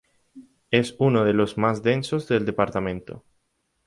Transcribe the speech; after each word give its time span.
Es 0.71 0.95
uno 0.97 1.25
de 1.25 1.33
los 1.33 1.59
más 1.59 1.83
densos 1.83 2.27
del 2.27 2.43
departamento. 2.43 3.23